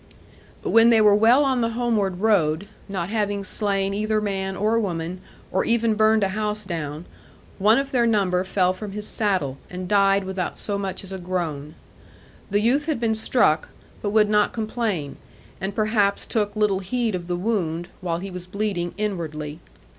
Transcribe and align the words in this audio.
But 0.63 0.71
when 0.71 0.89
they 0.89 0.99
were 0.99 1.13
well 1.13 1.45
on 1.45 1.61
the 1.61 1.69
homeward 1.77 2.21
road, 2.21 2.67
not 2.89 3.09
having 3.09 3.43
slain 3.43 3.93
either 3.93 4.19
man 4.19 4.55
or 4.57 4.79
woman, 4.79 5.21
or 5.51 5.63
even 5.63 5.93
burned 5.93 6.23
a 6.23 6.29
house 6.29 6.65
down, 6.65 7.05
one 7.59 7.77
of 7.77 7.91
their 7.91 8.07
number 8.07 8.43
fell 8.43 8.73
from 8.73 8.93
his 8.93 9.07
saddle, 9.07 9.59
and 9.69 9.87
died 9.87 10.23
without 10.23 10.57
so 10.57 10.79
much 10.79 11.03
as 11.03 11.11
a 11.11 11.19
groan. 11.19 11.75
The 12.49 12.61
youth 12.61 12.87
had 12.87 12.99
been 12.99 13.13
struck, 13.13 13.69
but 14.01 14.09
would 14.09 14.27
not 14.27 14.53
complain, 14.53 15.17
and 15.61 15.75
perhaps 15.75 16.25
took 16.25 16.55
little 16.55 16.79
heed 16.79 17.13
of 17.13 17.27
the 17.27 17.35
wound, 17.37 17.89
while 18.01 18.17
he 18.17 18.31
was 18.31 18.47
bleeding 18.47 18.95
inwardly. 18.97 19.59